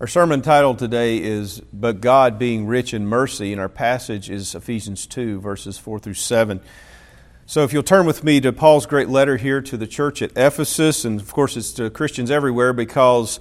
[0.00, 4.56] Our sermon title today is But God Being Rich in Mercy, and our passage is
[4.56, 6.60] Ephesians 2, verses 4 through 7.
[7.46, 10.32] So if you'll turn with me to Paul's great letter here to the church at
[10.36, 13.38] Ephesus, and of course it's to Christians everywhere because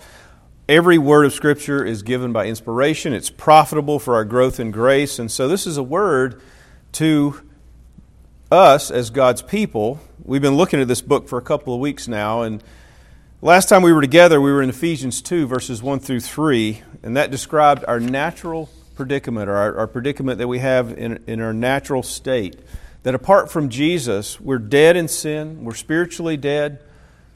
[0.69, 3.13] every word of Scripture is given by inspiration.
[3.13, 5.17] It's profitable for our growth in grace.
[5.17, 6.39] And so this is a word
[6.93, 7.41] to
[8.51, 9.99] us as God's people.
[10.23, 12.63] We've been looking at this book for a couple of weeks now, and
[13.43, 17.17] Last time we were together, we were in Ephesians 2, verses 1 through 3, and
[17.17, 21.51] that described our natural predicament, or our, our, predicament that we have in, in our
[21.51, 22.55] natural state.
[23.03, 26.79] That apart from Jesus, we're dead in sin, we're spiritually dead,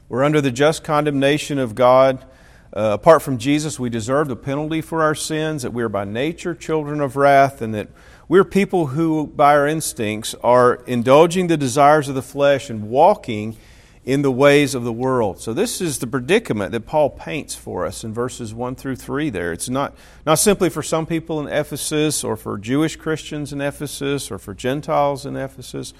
[0.08, 2.24] we're under the just condemnation of God.
[2.72, 6.06] Uh, apart from Jesus, we deserve the penalty for our sins, that we are by
[6.06, 7.88] nature children of wrath, and that
[8.28, 13.58] we're people who, by our instincts, are indulging the desires of the flesh and walking
[14.08, 15.38] in the ways of the world.
[15.38, 19.28] So, this is the predicament that Paul paints for us in verses 1 through 3
[19.28, 19.52] there.
[19.52, 19.94] It's not,
[20.24, 24.54] not simply for some people in Ephesus or for Jewish Christians in Ephesus or for
[24.54, 25.92] Gentiles in Ephesus.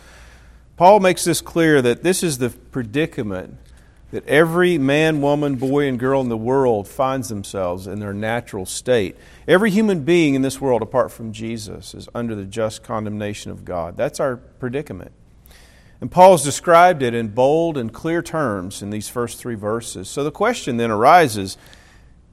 [0.79, 3.59] Paul makes this clear that this is the predicament
[4.11, 8.65] that every man, woman, boy, and girl in the world finds themselves in their natural
[8.65, 9.17] state.
[9.47, 13.67] Every human being in this world, apart from Jesus, is under the just condemnation of
[13.67, 13.99] God.
[13.99, 15.13] That's our predicament.
[16.01, 20.09] And Paul has described it in bold and clear terms in these first three verses.
[20.09, 21.59] So the question then arises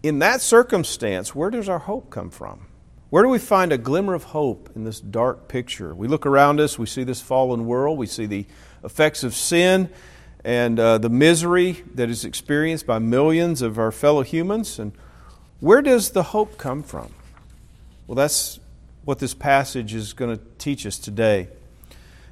[0.03, 2.67] in that circumstance, where does our hope come from?
[3.09, 5.95] Where do we find a glimmer of hope in this dark picture?
[5.95, 8.45] We look around us, we see this fallen world, we see the
[8.83, 9.89] effects of sin
[10.43, 14.77] and uh, the misery that is experienced by millions of our fellow humans.
[14.77, 14.91] And
[15.59, 17.11] where does the hope come from?
[18.05, 18.59] Well, that's
[19.05, 21.47] what this passage is going to teach us today.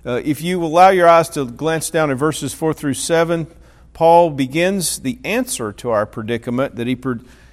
[0.06, 3.48] Uh, if you allow your eyes to glance down in verses 4 through 7,
[3.94, 6.98] Paul begins the answer to our predicament that he,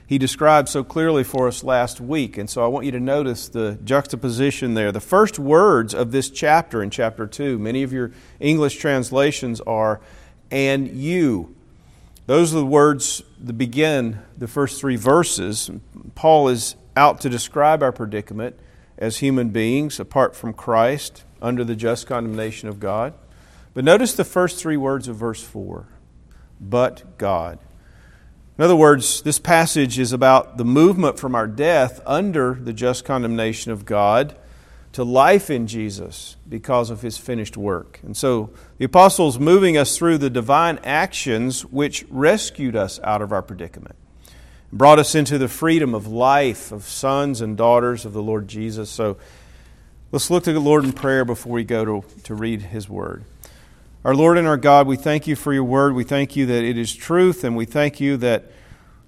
[0.09, 2.37] he described so clearly for us last week.
[2.37, 4.91] And so I want you to notice the juxtaposition there.
[4.91, 10.01] The first words of this chapter in chapter 2, many of your English translations are,
[10.51, 11.55] and you.
[12.27, 15.71] Those are the words that begin the first three verses.
[16.17, 18.59] Paul is out to describe our predicament
[18.99, 23.15] as human beings apart from Christ under the just condemnation of God.
[23.75, 25.87] But notice the first three words of verse 4
[26.61, 27.59] but God.
[28.59, 33.07] In other words, this passage is about the movement from our death under the just
[33.07, 34.37] condemnation of God
[34.93, 38.01] to life in Jesus because of his finished work.
[38.03, 43.33] And so the apostles moving us through the divine actions which rescued us out of
[43.33, 43.97] our predicament,
[44.71, 48.91] brought us into the freedom of life of sons and daughters of the Lord Jesus.
[48.91, 49.17] So
[50.13, 53.23] Let's look to the Lord in prayer before we go to, to read His Word.
[54.05, 55.95] Our Lord and our God, we thank you for your Word.
[55.95, 58.51] We thank you that it is truth, and we thank you that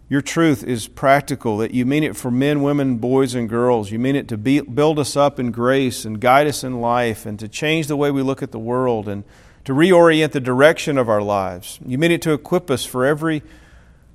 [0.08, 3.90] your truth is practical, that you mean it for men, women, boys, and girls.
[3.90, 7.26] You mean it to be, build us up in grace and guide us in life
[7.26, 9.24] and to change the way we look at the world and
[9.64, 11.80] to reorient the direction of our lives.
[11.84, 13.42] You mean it to equip us for every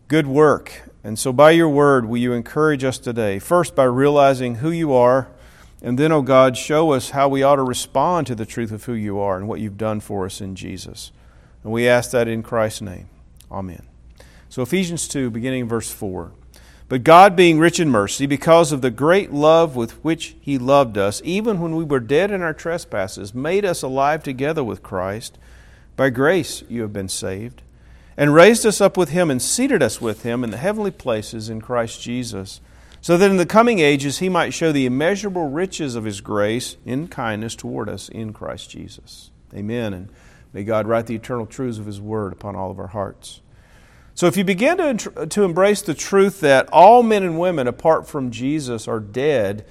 [0.07, 0.83] good work.
[1.03, 3.39] And so, by your word, will you encourage us today?
[3.39, 5.27] First, by realizing who you are
[5.81, 8.71] and then, O oh God, show us how we ought to respond to the truth
[8.71, 11.11] of who you are and what you've done for us in Jesus.
[11.63, 13.09] And we ask that in Christ's name.
[13.51, 13.83] Amen.
[14.49, 16.31] So, Ephesians 2, beginning in verse 4.
[16.89, 20.97] But God, being rich in mercy, because of the great love with which He loved
[20.97, 25.37] us, even when we were dead in our trespasses, made us alive together with Christ.
[25.95, 27.61] By grace you have been saved,
[28.15, 31.49] and raised us up with Him, and seated us with Him in the heavenly places
[31.49, 32.61] in Christ Jesus
[33.07, 36.75] so that in the coming ages he might show the immeasurable riches of his grace
[36.85, 39.31] in kindness toward us in Christ Jesus.
[39.53, 39.93] Amen.
[39.93, 40.09] And
[40.51, 43.39] may God write the eternal truths of his word upon all of our hearts.
[44.13, 48.09] So, if you begin to, to embrace the truth that all men and women, apart
[48.09, 49.65] from Jesus, are dead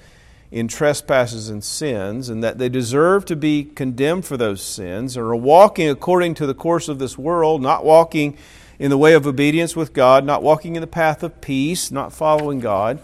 [0.49, 5.27] in trespasses and sins, and that they deserve to be condemned for those sins, or
[5.27, 8.35] are walking according to the course of this world, not walking
[8.79, 12.11] in the way of obedience with God, not walking in the path of peace, not
[12.11, 12.99] following God,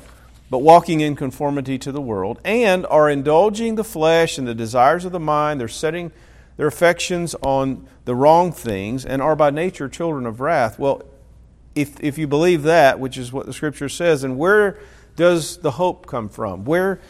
[0.54, 5.04] but walking in conformity to the world, and are indulging the flesh and the desires
[5.04, 5.60] of the mind.
[5.60, 6.12] They're setting
[6.58, 10.78] their affections on the wrong things and are by nature children of wrath.
[10.78, 11.02] Well,
[11.74, 14.78] if, if you believe that, which is what the scripture says, then where
[15.16, 16.66] does the hope come from?
[16.66, 17.02] Where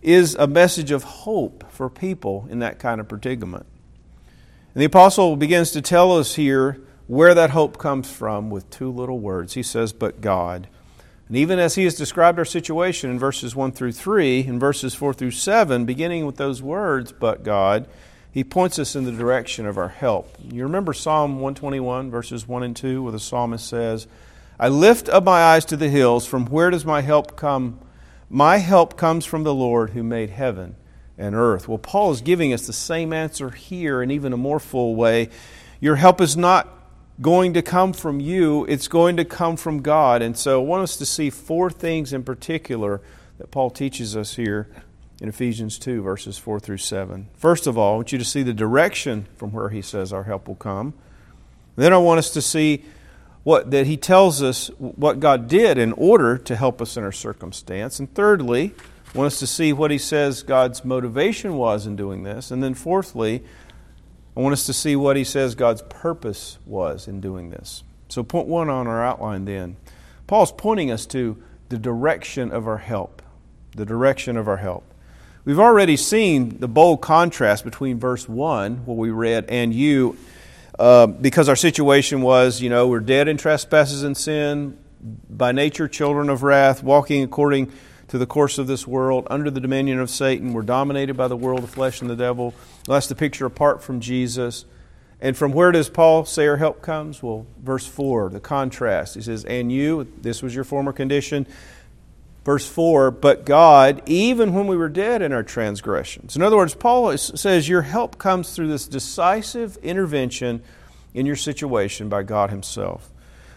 [0.00, 3.66] is a message of hope for people in that kind of predicament?
[4.74, 8.92] And the apostle begins to tell us here where that hope comes from with two
[8.92, 9.54] little words.
[9.54, 10.68] He says, But God.
[11.28, 14.94] And even as he has described our situation in verses 1 through 3, in verses
[14.94, 17.88] 4 through 7, beginning with those words, but God,
[18.30, 20.36] he points us in the direction of our help.
[20.52, 24.06] You remember Psalm 121, verses 1 and 2, where the psalmist says,
[24.58, 26.26] I lift up my eyes to the hills.
[26.26, 27.80] From where does my help come?
[28.30, 30.76] My help comes from the Lord who made heaven
[31.18, 31.68] and earth.
[31.68, 35.28] Well, Paul is giving us the same answer here in even a more full way.
[35.80, 36.75] Your help is not
[37.20, 40.22] going to come from you, it's going to come from God.
[40.22, 43.00] And so I want us to see four things in particular
[43.38, 44.68] that Paul teaches us here
[45.20, 47.28] in Ephesians 2, verses 4 through 7.
[47.34, 50.24] First of all, I want you to see the direction from where he says our
[50.24, 50.94] help will come.
[51.76, 52.84] Then I want us to see
[53.44, 57.12] what, that he tells us what God did in order to help us in our
[57.12, 57.98] circumstance.
[57.98, 58.74] And thirdly,
[59.14, 62.50] I want us to see what he says God's motivation was in doing this.
[62.50, 63.44] And then fourthly,
[64.36, 67.82] I want us to see what he says God's purpose was in doing this.
[68.08, 69.76] So, point one on our outline then.
[70.26, 73.22] Paul's pointing us to the direction of our help.
[73.74, 74.84] The direction of our help.
[75.44, 80.18] We've already seen the bold contrast between verse 1, what we read, and you,
[80.78, 84.76] uh, because our situation was, you know, we're dead in trespasses and sin,
[85.30, 87.70] by nature children of wrath, walking according
[88.08, 90.52] to the course of this world, under the dominion of Satan.
[90.52, 92.54] We're dominated by the world, the flesh, and the devil.
[92.86, 94.64] That's the picture apart from Jesus.
[95.20, 97.22] And from where does Paul say our help comes?
[97.22, 99.14] Well, verse 4, the contrast.
[99.14, 101.46] He says, And you, this was your former condition.
[102.44, 106.36] Verse 4, but God, even when we were dead in our transgressions.
[106.36, 110.62] In other words, Paul says your help comes through this decisive intervention
[111.12, 113.10] in your situation by God Himself.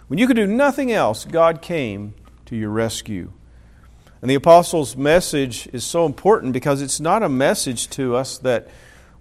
[0.07, 2.15] When you could do nothing else, God came
[2.47, 3.31] to your rescue.
[4.21, 8.67] And the apostles' message is so important because it's not a message to us that,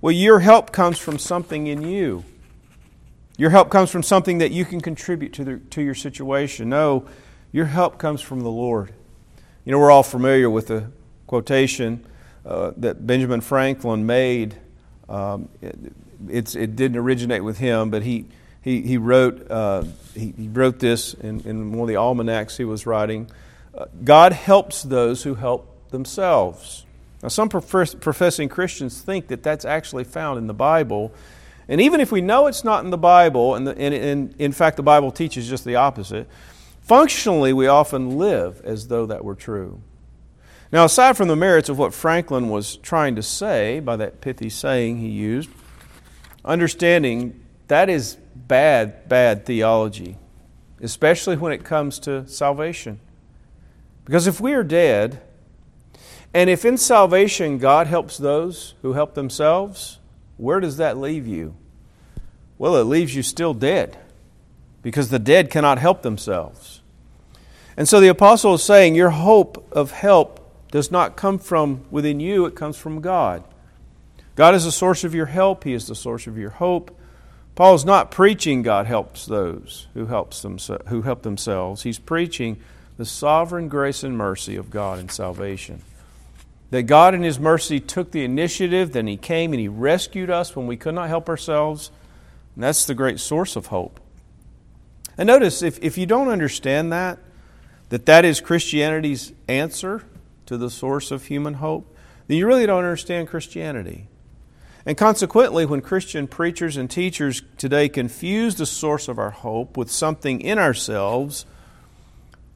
[0.00, 2.24] well, your help comes from something in you.
[3.36, 6.68] Your help comes from something that you can contribute to, the, to your situation.
[6.68, 7.06] No,
[7.52, 8.92] your help comes from the Lord.
[9.64, 10.90] You know, we're all familiar with the
[11.28, 12.04] quotation
[12.44, 14.56] uh, that Benjamin Franklin made.
[15.08, 15.48] Um,
[16.28, 18.26] it, it, didn't originate with him, but he,
[18.60, 19.84] he, he, wrote, uh,
[20.14, 23.30] he, he, wrote this in, in one of the almanacs he was writing.
[24.04, 26.84] God helps those who help themselves.
[27.22, 31.12] Now, some professing Christians think that that's actually found in the Bible.
[31.68, 34.52] And even if we know it's not in the Bible, and, the, and, and, in
[34.52, 36.28] fact the Bible teaches just the opposite,
[36.80, 39.80] functionally we often live as though that were true.
[40.70, 44.50] Now, aside from the merits of what Franklin was trying to say by that pithy
[44.50, 45.50] saying he used,
[46.44, 50.16] understanding that is bad, bad theology,
[50.80, 53.00] especially when it comes to salvation.
[54.08, 55.20] Because if we are dead,
[56.32, 59.98] and if in salvation God helps those who help themselves,
[60.38, 61.54] where does that leave you?
[62.56, 63.98] Well, it leaves you still dead
[64.80, 66.80] because the dead cannot help themselves.
[67.76, 72.18] And so the apostle is saying your hope of help does not come from within
[72.18, 73.44] you, it comes from God.
[74.36, 76.98] God is the source of your help, He is the source of your hope.
[77.54, 80.56] Paul is not preaching God helps those who, helps them,
[80.86, 81.82] who help themselves.
[81.82, 82.58] He's preaching
[82.98, 85.80] the sovereign grace and mercy of God in salvation.
[86.70, 90.54] That God, in His mercy, took the initiative, then He came and He rescued us
[90.54, 91.90] when we could not help ourselves.
[92.54, 94.00] And that's the great source of hope.
[95.16, 97.18] And notice, if, if you don't understand that,
[97.88, 100.04] that that is Christianity's answer
[100.46, 101.96] to the source of human hope,
[102.26, 104.08] then you really don't understand Christianity.
[104.84, 109.90] And consequently, when Christian preachers and teachers today confuse the source of our hope with
[109.90, 111.46] something in ourselves,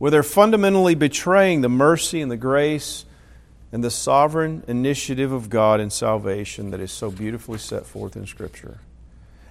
[0.02, 3.04] where they're fundamentally betraying the mercy and the grace
[3.70, 8.26] and the sovereign initiative of God in salvation that is so beautifully set forth in
[8.26, 8.80] Scripture.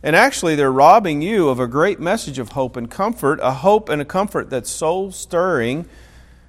[0.04, 3.88] And actually, they're robbing you of a great message of hope and comfort, a hope
[3.88, 5.88] and a comfort that's soul stirring,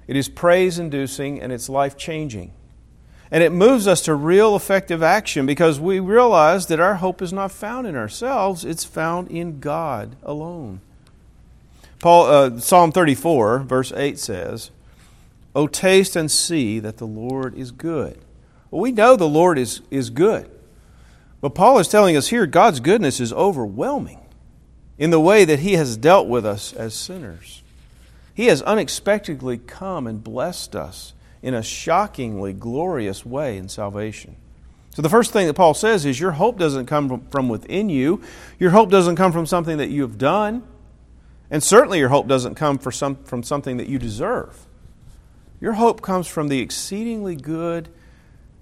[0.05, 2.51] it is praise inducing, and it's life changing.
[3.31, 7.31] And it moves us to real effective action because we realize that our hope is
[7.31, 10.81] not found in ourselves, it's found in God alone.
[12.03, 14.71] Paul, uh, Psalm 34, verse 8 says,
[15.55, 18.19] Oh, taste and see that the Lord is good.
[18.69, 20.51] Well, we know the Lord is, is good.
[21.39, 24.19] But Paul is telling us here God's goodness is overwhelming
[24.97, 27.63] in the way that He has dealt with us as sinners.
[28.33, 34.35] He has unexpectedly come and blessed us in a shockingly glorious way in salvation.
[34.93, 38.21] So, the first thing that Paul says is your hope doesn't come from within you,
[38.59, 40.63] your hope doesn't come from something that you have done.
[41.49, 44.65] And certainly your hope doesn't come some, from something that you deserve.
[45.59, 47.89] Your hope comes from the exceedingly good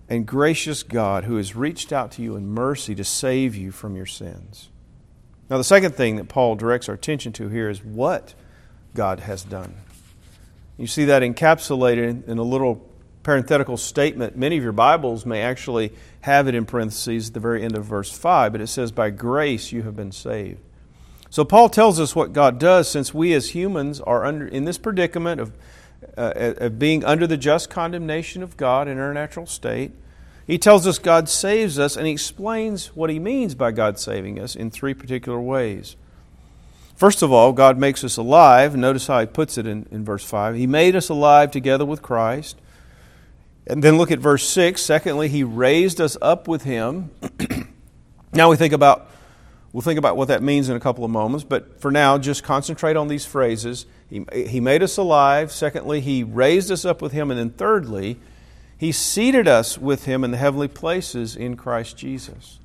[0.09, 3.95] and gracious God who has reached out to you in mercy to save you from
[3.95, 4.69] your sins.
[5.49, 8.33] Now, the second thing that Paul directs our attention to here is what
[8.93, 9.73] God has done.
[10.77, 12.87] You see that encapsulated in a little
[13.23, 14.35] parenthetical statement.
[14.35, 17.85] Many of your Bibles may actually have it in parentheses at the very end of
[17.85, 20.59] verse 5, but it says, By grace you have been saved
[21.31, 24.77] So Paul tells us what God does since we as humans are under, in this
[24.77, 25.53] predicament of,
[26.17, 29.93] uh, of being under the just condemnation of God in our natural state.
[30.45, 34.39] He tells us God saves us, and he explains what he means by God saving
[34.39, 35.95] us in three particular ways.
[36.97, 38.75] First of all, God makes us alive.
[38.75, 40.55] Notice how he puts it in, in verse 5.
[40.55, 42.59] He made us alive together with Christ.
[43.65, 44.81] And then look at verse 6.
[44.81, 47.09] Secondly, he raised us up with him.
[48.33, 49.09] now we think about
[49.73, 52.43] we'll think about what that means in a couple of moments, but for now just
[52.43, 53.85] concentrate on these phrases.
[54.09, 55.51] He, he made us alive.
[55.51, 58.19] Secondly, he raised us up with him and then thirdly,
[58.77, 62.59] he seated us with him in the heavenly places in Christ Jesus.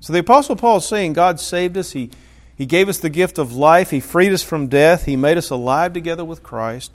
[0.00, 2.10] So the apostle Paul is saying God saved us, he
[2.56, 3.90] he gave us the gift of life.
[3.90, 5.04] He freed us from death.
[5.04, 6.90] He made us alive together with Christ.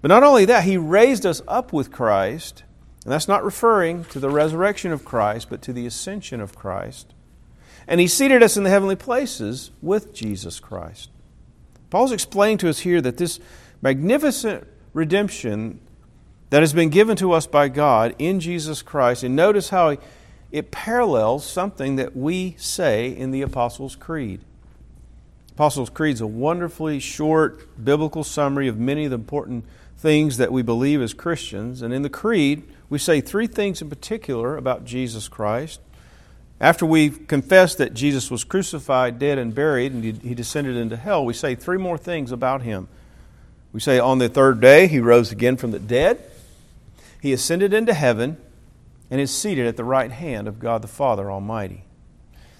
[0.00, 2.64] But not only that, He raised us up with Christ
[3.04, 7.12] and that's not referring to the resurrection of Christ, but to the ascension of Christ.
[7.86, 11.10] And He seated us in the heavenly places with Jesus Christ.
[11.90, 13.38] Paul's explaining to us here that this
[13.82, 15.80] magnificent redemption
[16.50, 19.96] that has been given to us by God in Jesus Christ, and notice how
[20.52, 24.40] it parallels something that we say in the Apostles' Creed.
[25.52, 29.64] Apostles' Creed is a wonderfully short biblical summary of many of the important
[29.96, 31.80] things that we believe as Christians.
[31.80, 35.80] And in the Creed, we say three things in particular about Jesus Christ.
[36.60, 41.24] After we confess that Jesus was crucified, dead, and buried, and he descended into hell,
[41.24, 42.88] we say three more things about him.
[43.72, 46.22] We say on the third day, he rose again from the dead,
[47.20, 48.36] he ascended into heaven,
[49.10, 51.84] and is seated at the right hand of God the Father Almighty.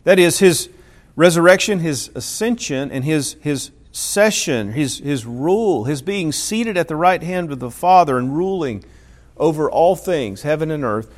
[0.05, 0.69] That is, his
[1.17, 6.97] resurrection, his ascension, and his, his session, his, his rule, his being seated at the
[6.97, 8.85] right hand of the Father and ruling
[9.37, 11.13] over all things, heaven and earth.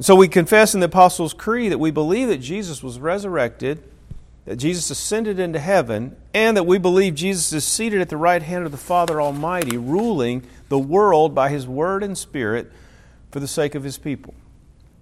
[0.00, 3.82] So we confess in the Apostles' Creed that we believe that Jesus was resurrected,
[4.44, 8.42] that Jesus ascended into heaven, and that we believe Jesus is seated at the right
[8.42, 12.70] hand of the Father Almighty, ruling the world by His Word and Spirit
[13.30, 14.34] for the sake of His people.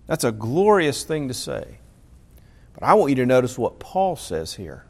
[0.07, 1.79] That's a glorious thing to say.
[2.75, 4.85] But I want you to notice what Paul says here.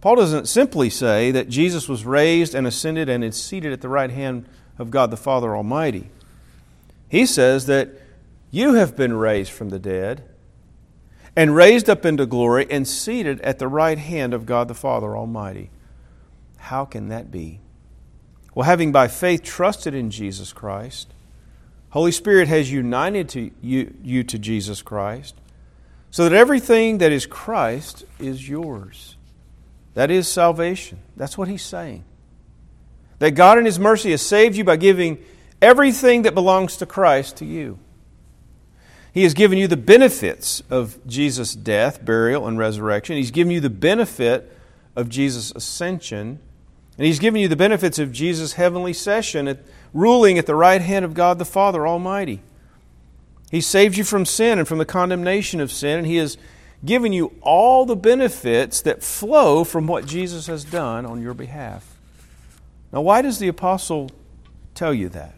[0.00, 3.88] Paul doesn't simply say that Jesus was raised and ascended and is seated at the
[3.88, 4.46] right hand
[4.78, 6.10] of God the Father Almighty.
[7.08, 7.90] He says that
[8.52, 10.22] you have been raised from the dead
[11.34, 15.16] and raised up into glory and seated at the right hand of God the Father
[15.16, 15.70] Almighty.
[16.58, 17.60] How can that be?
[18.54, 21.08] Well, having by faith trusted in Jesus Christ,
[21.90, 25.34] Holy Spirit has united to you, you to Jesus Christ,
[26.10, 29.16] so that everything that is Christ is yours.
[29.94, 30.98] That is salvation.
[31.16, 32.04] That's what he's saying.
[33.18, 35.24] That God in His mercy has saved you by giving
[35.62, 37.78] everything that belongs to Christ to you.
[39.12, 43.16] He has given you the benefits of Jesus' death, burial, and resurrection.
[43.16, 44.56] He's given you the benefit
[44.96, 46.40] of Jesus' ascension.
[46.96, 49.60] And He's given you the benefits of Jesus' heavenly session, at,
[49.92, 52.40] ruling at the right hand of God the Father Almighty.
[53.50, 56.38] He saved you from sin and from the condemnation of sin, and He has
[56.84, 61.98] given you all the benefits that flow from what Jesus has done on your behalf.
[62.92, 64.10] Now, why does the apostle
[64.74, 65.34] tell you that?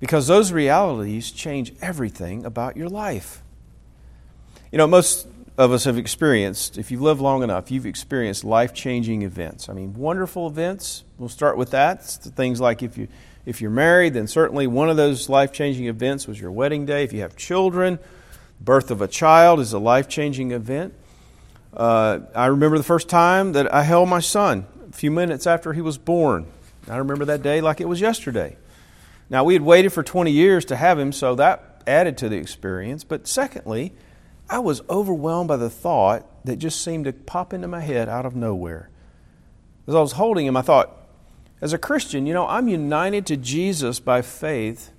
[0.00, 3.42] Because those realities change everything about your life.
[4.72, 5.28] You know, most
[5.58, 9.68] of us have experienced, if you've lived long enough, you've experienced life changing events.
[9.68, 11.04] I mean, wonderful events.
[11.18, 12.02] We'll start with that.
[12.02, 13.08] Things like if, you,
[13.44, 17.04] if you're married, then certainly one of those life changing events was your wedding day.
[17.04, 17.98] If you have children,
[18.58, 20.94] birth of a child is a life changing event.
[21.76, 25.74] Uh, I remember the first time that I held my son a few minutes after
[25.74, 26.46] he was born.
[26.88, 28.56] I remember that day like it was yesterday.
[29.30, 32.36] Now, we had waited for 20 years to have him, so that added to the
[32.36, 33.04] experience.
[33.04, 33.94] But secondly,
[34.48, 38.26] I was overwhelmed by the thought that just seemed to pop into my head out
[38.26, 38.90] of nowhere.
[39.86, 40.96] As I was holding him, I thought,
[41.60, 44.90] as a Christian, you know, I'm united to Jesus by faith.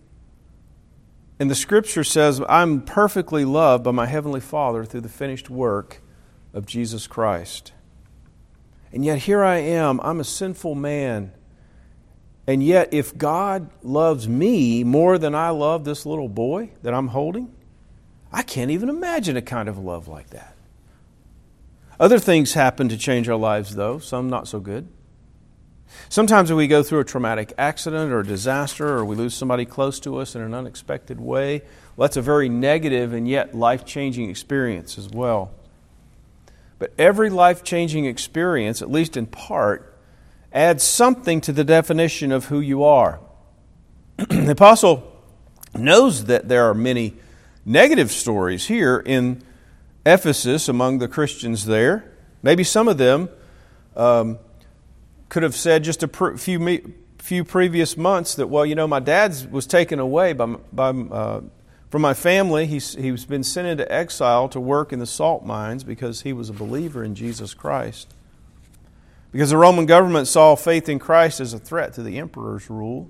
[1.40, 6.02] And the scripture says, I'm perfectly loved by my Heavenly Father through the finished work
[6.54, 7.74] of Jesus Christ.
[8.94, 11.34] And yet here I am, I'm a sinful man
[12.48, 17.10] and yet, if God loves me more than I love this little boy that I'm
[17.10, 17.54] holding,
[18.32, 20.56] I can't even imagine a kind of love like that.
[22.00, 24.88] Other things happen to change our lives, though, some not so good.
[26.10, 30.00] Sometimes we go through a traumatic accident or a disaster, or we lose somebody close
[30.00, 31.62] to us in an unexpected way.
[31.96, 35.52] Well, that's a very negative and yet life changing experience as well.
[36.80, 39.91] But every life changing experience, at least in part,
[40.54, 43.20] adds something to the definition of who you are.
[44.18, 45.12] the apostle
[45.74, 47.14] knows that there are many
[47.66, 49.42] negative stories here in
[50.06, 52.12] Ephesus among the Christians there.
[52.44, 53.30] Maybe some of them
[53.96, 54.40] um,
[55.30, 56.84] could have said just a pr- few, me-
[57.20, 61.42] few previous months that, well, you know, my dad was taken away by, by, uh,
[61.90, 62.66] from my family.
[62.66, 66.50] He's, he's been sent into exile to work in the salt mines because he was
[66.50, 68.14] a believer in Jesus Christ.
[69.32, 73.10] Because the Roman government saw faith in Christ as a threat to the emperor's rule.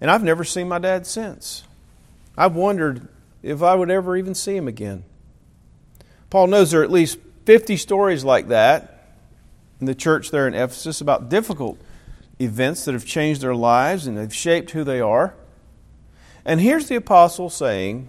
[0.00, 1.64] And I've never seen my dad since.
[2.36, 3.08] I've wondered
[3.42, 5.04] if I would ever even see him again.
[6.30, 9.16] Paul knows there are at least 50 stories like that
[9.80, 11.78] in the church there in Ephesus about difficult
[12.38, 15.34] events that have changed their lives and have shaped who they are.
[16.44, 18.08] And here's the apostle saying,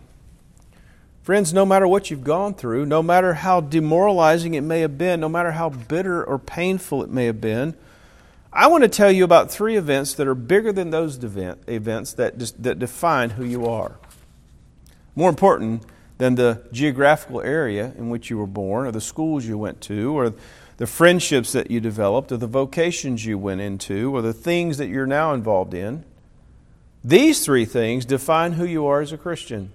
[1.23, 5.21] Friends, no matter what you've gone through, no matter how demoralizing it may have been,
[5.21, 7.75] no matter how bitter or painful it may have been,
[8.51, 12.39] I want to tell you about three events that are bigger than those events that,
[12.59, 13.97] that define who you are.
[15.15, 15.83] More important
[16.17, 20.15] than the geographical area in which you were born, or the schools you went to,
[20.15, 20.33] or
[20.75, 24.87] the friendships that you developed, or the vocations you went into, or the things that
[24.87, 26.03] you're now involved in.
[27.01, 29.71] These three things define who you are as a Christian.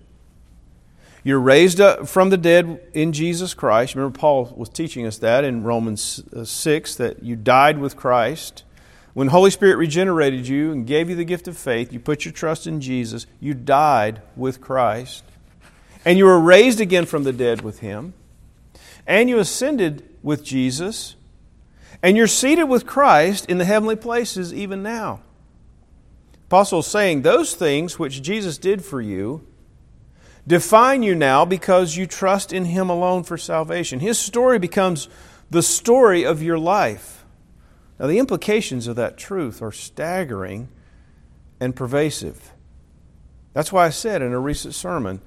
[1.28, 3.94] You're raised up from the dead in Jesus Christ.
[3.94, 8.64] Remember, Paul was teaching us that in Romans uh, 6 that you died with Christ.
[9.12, 12.32] When Holy Spirit regenerated you and gave you the gift of faith, you put your
[12.32, 15.22] trust in Jesus, you died with Christ.
[16.02, 18.14] And you were raised again from the dead with Him.
[19.06, 21.14] And you ascended with Jesus.
[22.02, 25.20] And you're seated with Christ in the heavenly places even now.
[26.46, 29.46] Apostle saying those things which Jesus did for you
[30.48, 34.00] define you now because you trust in Him alone for salvation.
[34.00, 35.08] His story becomes
[35.50, 37.24] the story of your life.
[38.00, 40.68] Now, the implications of that truth are staggering
[41.60, 42.52] and pervasive.
[43.52, 45.20] That's why I said in a recent sermon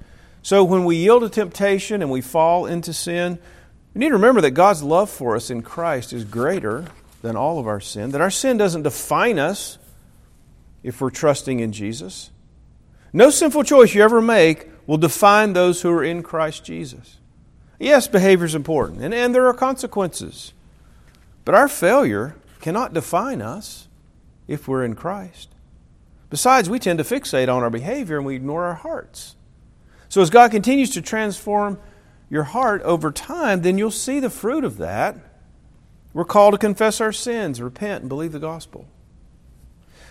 [0.44, 3.38] so when we yield to temptation and we fall into sin,
[3.94, 6.86] we need to remember that God's love for us in Christ is greater
[7.22, 9.78] than all of our sin, that our sin doesn't define us
[10.82, 12.32] if we're trusting in Jesus.
[13.14, 17.16] No sinful choice you ever make will define those who are in Christ Jesus.
[17.80, 20.52] Yes, behavior is important, and, and there are consequences.
[21.46, 23.88] But our failure cannot define us
[24.50, 25.48] if we're in Christ.
[26.30, 29.38] Besides, we tend to fixate on our behavior and we ignore our hearts.
[30.10, 31.80] So, as God continues to transform
[32.30, 35.16] your heart over time, then you'll see the fruit of that.
[36.14, 38.90] We're called to confess our sins, repent, and believe the gospel.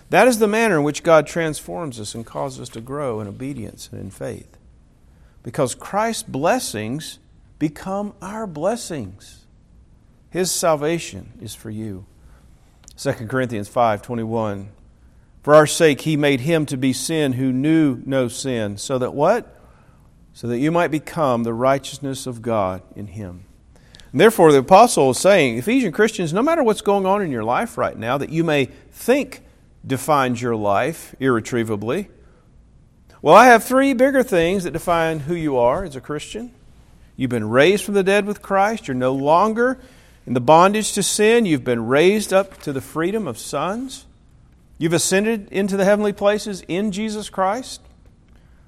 [0.09, 3.29] That is the manner in which God transforms us and causes us to grow in
[3.29, 4.57] obedience and in faith.
[5.43, 7.19] Because Christ's blessings
[7.59, 9.47] become our blessings.
[10.31, 12.05] His salvation is for you.
[12.97, 14.69] 2 Corinthians 5:21
[15.43, 19.15] For our sake he made him to be sin who knew no sin, so that
[19.15, 19.57] what?
[20.33, 23.45] so that you might become the righteousness of God in Him.
[24.13, 27.45] And therefore, the apostle is saying, Ephesian Christians, no matter what's going on in your
[27.45, 29.43] life right now that you may think
[29.87, 32.09] defines your life irretrievably,
[33.23, 36.53] well, I have three bigger things that define who you are as a Christian.
[37.17, 38.89] You've been raised from the dead with Christ.
[38.89, 39.79] You're no longer
[40.27, 41.45] in the bondage to sin.
[41.45, 44.07] You've been raised up to the freedom of sons.
[44.79, 47.83] You've ascended into the heavenly places in Jesus Christ.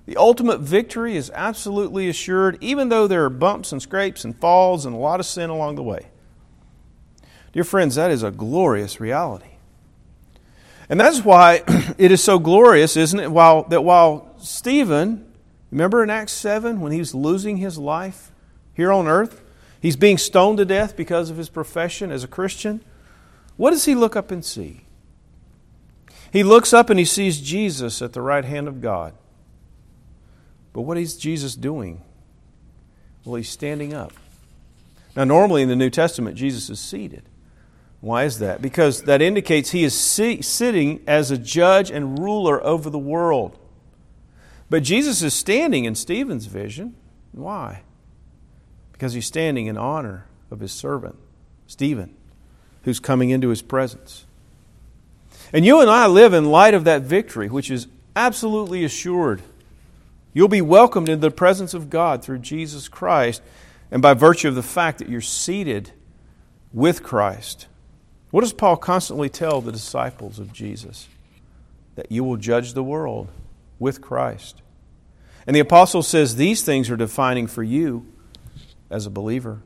[0.05, 4.85] The ultimate victory is absolutely assured, even though there are bumps and scrapes and falls
[4.85, 6.09] and a lot of sin along the way.
[7.53, 9.47] Dear friends, that is a glorious reality.
[10.91, 11.63] And that's why
[11.97, 13.31] it is so glorious, isn't it?
[13.31, 15.33] While, that while Stephen,
[15.71, 18.33] remember in Acts 7 when he was losing his life
[18.75, 19.43] here on earth?
[19.81, 22.85] He's being stoned to death because of his profession as a Christian.
[23.57, 24.83] What does he look up and see?
[26.33, 29.15] He looks up and he sees Jesus at the right hand of God.
[30.73, 32.01] But what is Jesus doing?
[33.25, 34.13] Well, he's standing up.
[35.15, 37.25] Now, normally in the New Testament, Jesus is seated.
[38.01, 38.63] Why is that?
[38.63, 43.59] Because that indicates he is sitting as a judge and ruler over the world.
[44.73, 46.95] But Jesus is standing in Stephen's vision.
[47.33, 47.83] Why?
[48.93, 51.17] Because he's standing in honor of his servant,
[51.67, 52.17] Stephen,
[52.85, 54.25] who's coming into his presence.
[55.53, 59.43] And you and I live in light of that victory, which is absolutely assured.
[60.33, 63.43] You'll be welcomed into the presence of God through Jesus Christ
[63.91, 65.91] and by virtue of the fact that you're seated
[66.73, 67.67] with Christ.
[68.31, 71.09] What does Paul constantly tell the disciples of Jesus?
[71.95, 73.29] That you will judge the world
[73.79, 74.62] with Christ.
[75.47, 78.07] And the apostle says these things are defining for you
[78.91, 79.63] as a believer.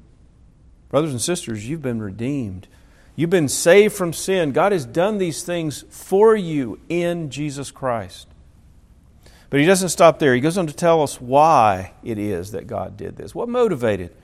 [0.88, 2.68] Brothers and sisters, you've been redeemed.
[3.16, 4.52] You've been saved from sin.
[4.52, 8.28] God has done these things for you in Jesus Christ.
[9.48, 10.34] But he doesn't stop there.
[10.34, 13.34] He goes on to tell us why it is that God did this.
[13.34, 14.14] What motivated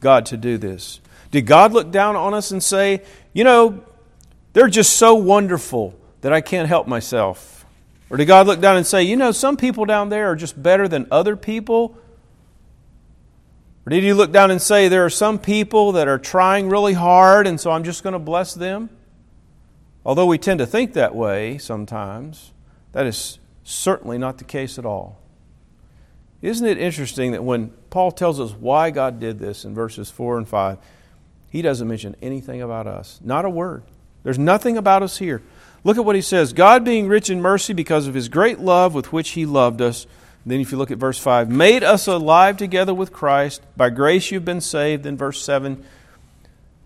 [0.00, 1.00] God to do this?
[1.30, 3.84] Did God look down on us and say, you know,
[4.52, 7.57] they're just so wonderful that I can't help myself?
[8.10, 10.60] Or did God look down and say, you know, some people down there are just
[10.60, 11.98] better than other people?
[13.86, 16.94] Or did He look down and say, there are some people that are trying really
[16.94, 18.90] hard and so I'm just going to bless them?
[20.04, 22.52] Although we tend to think that way sometimes,
[22.92, 25.20] that is certainly not the case at all.
[26.40, 30.38] Isn't it interesting that when Paul tells us why God did this in verses 4
[30.38, 30.78] and 5,
[31.50, 33.20] he doesn't mention anything about us?
[33.22, 33.82] Not a word.
[34.22, 35.42] There's nothing about us here.
[35.88, 38.92] Look at what he says God, being rich in mercy because of his great love
[38.92, 40.06] with which he loved us.
[40.44, 43.62] then, if you look at verse 5, made us alive together with Christ.
[43.74, 45.04] By grace you've been saved.
[45.04, 45.82] Then, verse 7,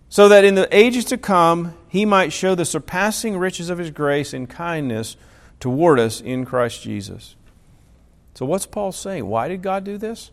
[0.08, 3.90] so that in the ages to come he might show the surpassing riches of his
[3.90, 5.16] grace and kindness
[5.58, 7.34] toward us in Christ Jesus.
[8.34, 9.26] So, what's Paul saying?
[9.26, 10.30] Why did God do this?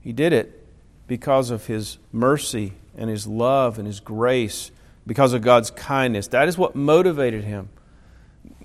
[0.00, 0.64] He did it
[1.08, 4.70] because of his mercy and his love and his grace,
[5.08, 6.28] because of God's kindness.
[6.28, 7.68] That is what motivated him.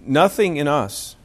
[0.05, 1.15] Nothing in us.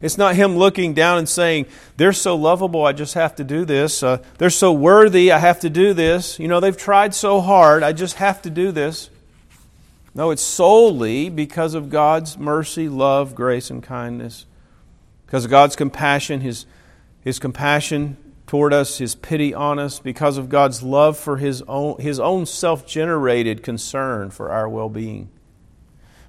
[0.00, 3.64] It's not him looking down and saying, They're so lovable, I just have to do
[3.64, 4.02] this.
[4.02, 6.38] Uh, they're so worthy, I have to do this.
[6.38, 9.10] You know, they've tried so hard, I just have to do this.
[10.14, 14.46] No, it's solely because of God's mercy, love, grace, and kindness
[15.28, 16.64] because of God's compassion, His,
[17.20, 22.00] His compassion toward us, His pity on us, because of God's love for His own,
[22.00, 25.28] His own self generated concern for our well being,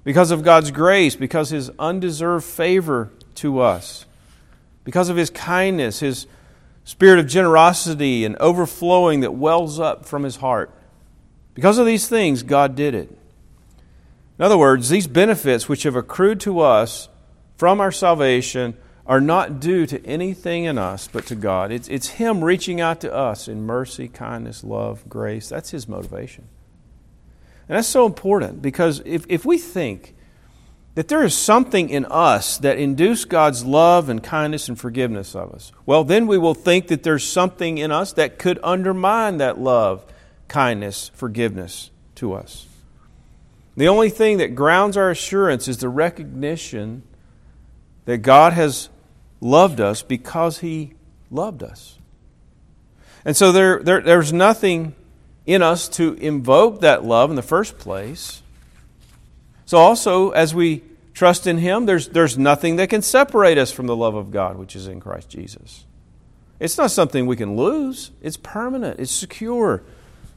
[0.04, 4.06] because of God's grace, because His undeserved favor to us,
[4.84, 6.26] because of His kindness, His
[6.84, 10.70] spirit of generosity and overflowing that wells up from His heart.
[11.54, 13.10] Because of these things, God did it.
[14.38, 17.08] In other words, these benefits which have accrued to us
[17.58, 18.74] from our salvation
[19.06, 21.70] are not due to anything in us but to God.
[21.70, 25.48] It's, it's Him reaching out to us in mercy, kindness, love, grace.
[25.48, 26.48] That's His motivation.
[27.70, 30.16] And that's so important because if, if we think
[30.96, 35.52] that there is something in us that induces God's love and kindness and forgiveness of
[35.52, 39.60] us, well, then we will think that there's something in us that could undermine that
[39.60, 40.04] love,
[40.48, 42.66] kindness, forgiveness to us.
[43.76, 47.04] The only thing that grounds our assurance is the recognition
[48.04, 48.88] that God has
[49.40, 50.94] loved us because he
[51.30, 52.00] loved us.
[53.24, 54.96] And so there, there, there's nothing
[55.46, 58.42] in us to invoke that love in the first place.
[59.66, 60.82] So also, as we
[61.14, 64.56] trust in him, there's, there's nothing that can separate us from the love of God,
[64.56, 65.84] which is in Christ Jesus.
[66.58, 69.82] It's not something we can lose, it's permanent, it's secure,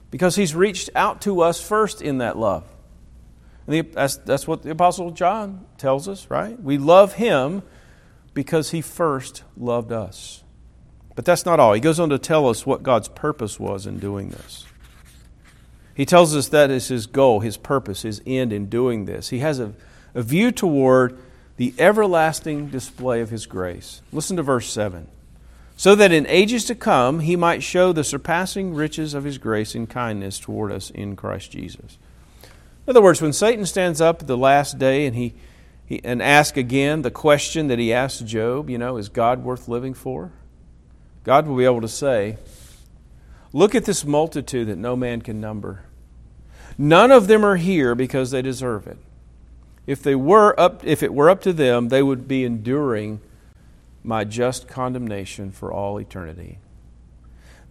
[0.09, 2.63] because he's reached out to us first in that love.
[3.67, 6.61] The, that's, that's what the Apostle John tells us, right?
[6.61, 7.63] We love him
[8.33, 10.43] because he first loved us.
[11.15, 11.73] But that's not all.
[11.73, 14.65] He goes on to tell us what God's purpose was in doing this.
[15.95, 19.29] He tells us that is his goal, his purpose, his end in doing this.
[19.29, 19.73] He has a,
[20.15, 21.17] a view toward
[21.57, 24.01] the everlasting display of his grace.
[24.11, 25.07] Listen to verse 7.
[25.77, 29.75] So that in ages to come he might show the surpassing riches of his grace
[29.75, 31.97] and kindness toward us in Christ Jesus.
[32.85, 35.33] In other words, when Satan stands up at the last day and he
[36.03, 39.93] and ask again the question that he asked Job, you know, is God worth living
[39.93, 40.31] for?
[41.23, 42.37] God will be able to say,
[43.53, 45.85] Look at this multitude that no man can number.
[46.77, 48.97] None of them are here because they deserve it.
[49.85, 53.21] If they were up if it were up to them, they would be enduring
[54.03, 56.57] my just condemnation for all eternity.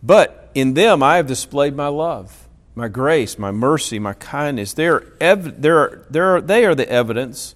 [0.03, 4.73] But in them I have displayed my love, my grace, my mercy, my kindness.
[4.73, 7.55] They are, ev- they are, they are, they are the evidence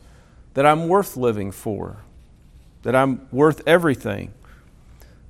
[0.54, 1.98] that I'm worth living for,
[2.82, 4.32] that I'm worth everything.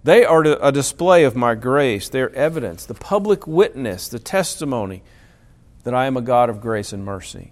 [0.06, 5.02] They are a display of my grace, their evidence, the public witness, the testimony
[5.82, 7.50] that I am a God of grace and mercy.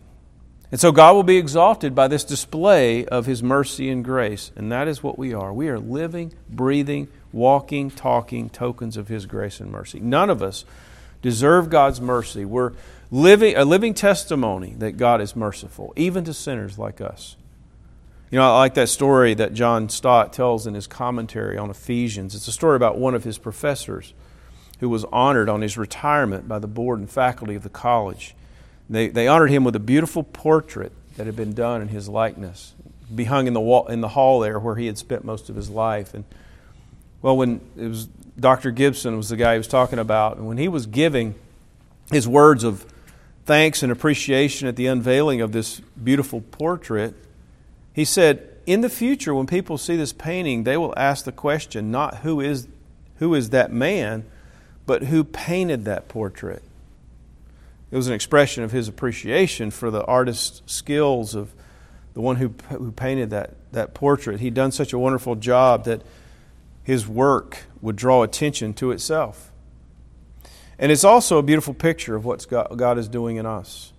[0.71, 4.53] And so God will be exalted by this display of His mercy and grace.
[4.55, 5.53] And that is what we are.
[5.53, 9.99] We are living, breathing, walking, talking tokens of His grace and mercy.
[9.99, 10.65] None of us
[11.23, 12.45] deserve God's mercy.
[12.45, 12.75] We're
[13.11, 17.35] living a living testimony that God is merciful, even to sinners like us.
[18.35, 22.35] You know, I like that story that John Stott tells in his commentary on Ephesians.
[22.35, 24.13] It's a story about one of his professors
[24.81, 28.35] who was honored on his retirement by the board and faculty of the college.
[28.91, 32.75] They, they honored him with a beautiful portrait that had been done in his likeness,
[33.15, 35.55] be hung in the, wall, in the hall there where he had spent most of
[35.55, 36.13] his life.
[36.13, 36.25] And
[37.23, 38.73] well, when it was Dr.
[38.73, 41.37] Gibson was the guy he was talking about, and when he was giving
[42.11, 42.85] his words of
[43.47, 47.15] thanks and appreciation at the unveiling of this beautiful portrait,
[47.95, 51.91] he said, in the future, when people see this painting, they will ask the question
[51.91, 52.67] not who is,
[53.17, 54.25] who is that man,
[54.85, 56.63] but who painted that portrait.
[57.91, 61.53] It was an expression of his appreciation for the artist's skills of
[62.15, 64.41] the one who, who painted that, that portrait.
[64.41, 66.03] He'd done such a wonderful job that
[66.83, 69.53] his work would draw attention to itself.
[70.79, 73.93] And it's also a beautiful picture of what God is doing in us.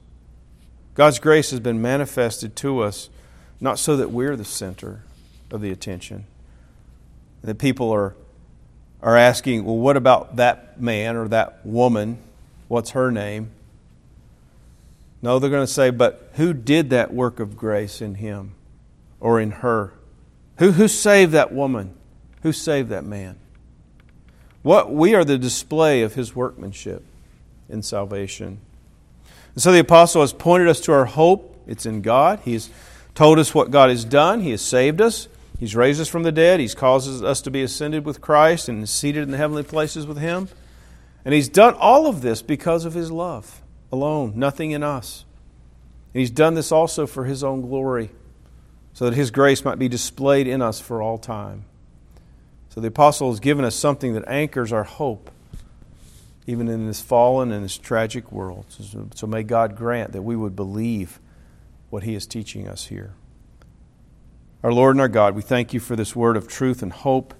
[0.93, 3.09] God's grace has been manifested to us
[3.59, 5.01] not so that we're the center
[5.51, 6.25] of the attention.
[7.43, 8.15] That people are,
[9.01, 12.17] are asking, well, what about that man or that woman?
[12.67, 13.51] What's her name?
[15.21, 18.53] No, they're going to say, but who did that work of grace in him
[19.19, 19.93] or in her?
[20.57, 21.95] Who, who saved that woman?
[22.43, 23.37] Who saved that man?
[24.61, 27.03] What, we are the display of his workmanship
[27.69, 28.59] in salvation.
[29.53, 31.63] And so the apostle has pointed us to our hope.
[31.67, 32.41] It's in God.
[32.43, 32.69] He has
[33.15, 34.41] told us what God has done.
[34.41, 35.27] He has saved us.
[35.59, 36.59] He's raised us from the dead.
[36.59, 40.17] He's caused us to be ascended with Christ and seated in the heavenly places with
[40.17, 40.49] Him.
[41.23, 45.25] And He's done all of this because of His love alone, nothing in us.
[46.13, 48.11] And He's done this also for His own glory,
[48.93, 51.65] so that His grace might be displayed in us for all time.
[52.69, 55.31] So the apostle has given us something that anchors our hope
[56.47, 58.65] even in this fallen and this tragic world.
[59.15, 61.19] So, may God grant that we would believe
[61.95, 63.13] what He is teaching us here.
[64.63, 67.33] Our Lord and our God, we thank you for this word of truth and hope.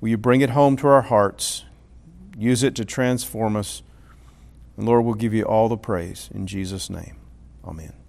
[0.00, 1.64] Will you bring it home to our hearts?
[2.38, 3.82] Use it to transform us.
[4.76, 6.30] And Lord, we'll give you all the praise.
[6.32, 7.16] In Jesus' name,
[7.64, 8.01] amen.